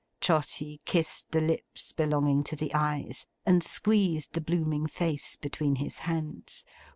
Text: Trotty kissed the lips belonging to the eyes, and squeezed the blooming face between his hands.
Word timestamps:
Trotty 0.19 0.81
kissed 0.83 1.29
the 1.29 1.41
lips 1.41 1.91
belonging 1.93 2.43
to 2.45 2.55
the 2.55 2.73
eyes, 2.73 3.27
and 3.45 3.63
squeezed 3.63 4.33
the 4.33 4.41
blooming 4.41 4.87
face 4.87 5.35
between 5.35 5.75
his 5.75 5.99
hands. 6.09 6.65